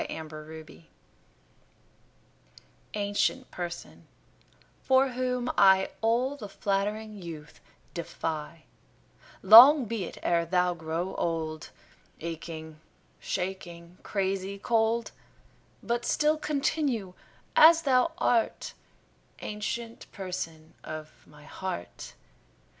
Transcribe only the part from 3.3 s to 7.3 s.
Person, for whom I All the flattering